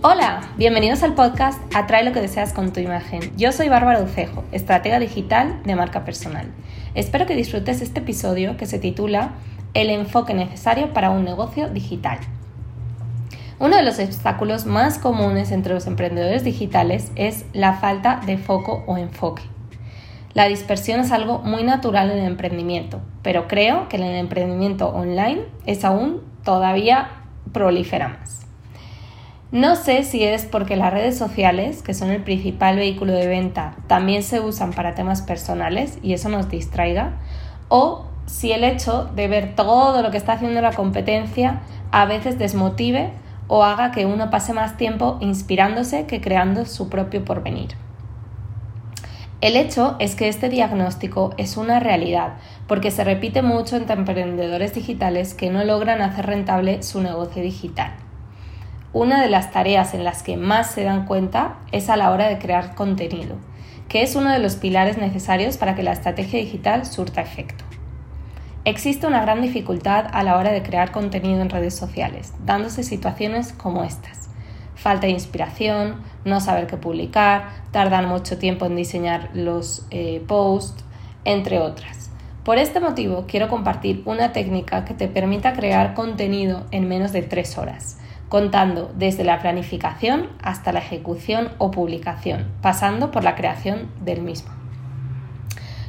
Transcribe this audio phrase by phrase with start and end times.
[0.00, 3.36] Hola, bienvenidos al podcast Atrae lo que deseas con tu imagen.
[3.36, 6.46] Yo soy Bárbara Ucejo, estratega digital de marca personal.
[6.94, 9.32] Espero que disfrutes este episodio que se titula
[9.74, 12.20] El enfoque necesario para un negocio digital.
[13.58, 18.84] Uno de los obstáculos más comunes entre los emprendedores digitales es la falta de foco
[18.86, 19.42] o enfoque.
[20.32, 24.90] La dispersión es algo muy natural en el emprendimiento, pero creo que en el emprendimiento
[24.90, 27.08] online es aún todavía
[27.52, 28.47] prolifera más.
[29.50, 33.76] No sé si es porque las redes sociales, que son el principal vehículo de venta,
[33.86, 37.12] también se usan para temas personales y eso nos distraiga,
[37.68, 41.60] o si el hecho de ver todo lo que está haciendo la competencia
[41.92, 43.10] a veces desmotive
[43.46, 47.70] o haga que uno pase más tiempo inspirándose que creando su propio porvenir.
[49.40, 52.34] El hecho es que este diagnóstico es una realidad,
[52.66, 57.92] porque se repite mucho entre emprendedores digitales que no logran hacer rentable su negocio digital.
[58.98, 62.28] Una de las tareas en las que más se dan cuenta es a la hora
[62.28, 63.36] de crear contenido,
[63.88, 67.62] que es uno de los pilares necesarios para que la estrategia digital surta efecto.
[68.64, 73.52] Existe una gran dificultad a la hora de crear contenido en redes sociales, dándose situaciones
[73.52, 74.30] como estas.
[74.74, 80.84] Falta de inspiración, no saber qué publicar, tardar mucho tiempo en diseñar los eh, posts,
[81.24, 82.10] entre otras.
[82.42, 87.22] Por este motivo quiero compartir una técnica que te permita crear contenido en menos de
[87.22, 93.88] tres horas, contando desde la planificación hasta la ejecución o publicación, pasando por la creación
[94.00, 94.50] del mismo.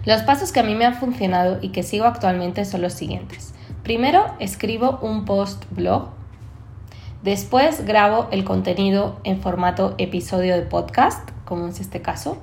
[0.05, 3.53] Los pasos que a mí me han funcionado y que sigo actualmente son los siguientes.
[3.83, 6.09] Primero, escribo un post blog.
[7.21, 12.37] Después grabo el contenido en formato episodio de podcast, como es este caso.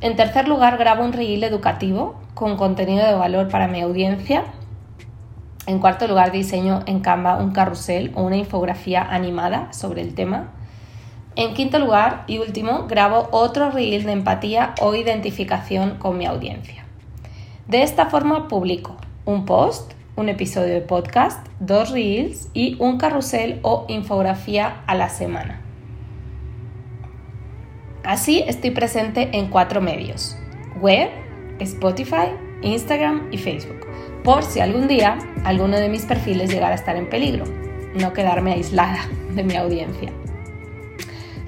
[0.00, 4.44] En tercer lugar, grabo un reel educativo con contenido de valor para mi audiencia.
[5.66, 10.52] En cuarto lugar, diseño en Canva un carrusel o una infografía animada sobre el tema.
[11.34, 16.84] En quinto lugar y último, grabo otro reel de empatía o identificación con mi audiencia.
[17.66, 23.58] De esta forma publico un post, un episodio de podcast, dos reels y un carrusel
[23.62, 25.60] o infografía a la semana.
[28.04, 30.38] Así estoy presente en cuatro medios,
[30.80, 31.10] web,
[31.58, 32.28] Spotify,
[32.62, 33.84] Instagram y Facebook,
[34.26, 37.44] por si algún día alguno de mis perfiles llegara a estar en peligro,
[37.94, 40.10] no quedarme aislada de mi audiencia.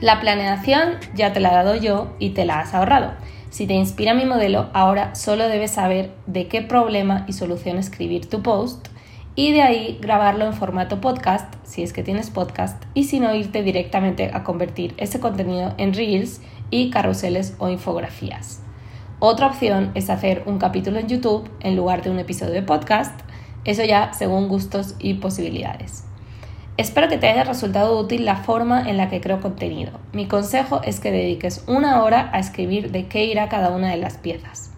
[0.01, 3.15] La planeación ya te la he dado yo y te la has ahorrado.
[3.51, 8.31] Si te inspira mi modelo, ahora solo debes saber de qué problema y solución escribir
[8.31, 8.87] tu post
[9.35, 13.35] y de ahí grabarlo en formato podcast, si es que tienes podcast, y si no
[13.35, 18.63] irte directamente a convertir ese contenido en reels y carruseles o infografías.
[19.21, 23.21] Otra opción es hacer un capítulo en YouTube en lugar de un episodio de podcast,
[23.65, 26.05] eso ya según gustos y posibilidades.
[26.77, 29.91] Espero que te haya resultado útil la forma en la que creo contenido.
[30.13, 33.97] Mi consejo es que dediques una hora a escribir de qué irá cada una de
[33.97, 34.71] las piezas,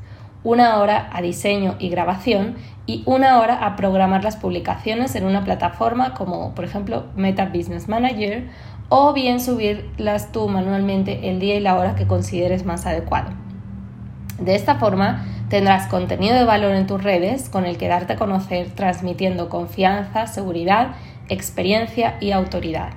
[0.42, 2.54] una hora a diseño y grabación
[2.86, 7.88] y una hora a programar las publicaciones en una plataforma como por ejemplo Meta Business
[7.88, 8.48] Manager
[8.88, 13.49] o bien subirlas tú manualmente el día y la hora que consideres más adecuado.
[14.40, 18.16] De esta forma tendrás contenido de valor en tus redes con el que darte a
[18.16, 20.96] conocer transmitiendo confianza, seguridad
[21.28, 22.90] experiencia y autoridad.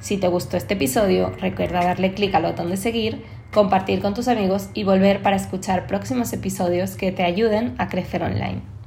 [0.00, 4.28] Si te gustó este episodio, recuerda darle clic al botón de seguir, compartir con tus
[4.28, 8.77] amigos y volver para escuchar próximos episodios que te ayuden a crecer online.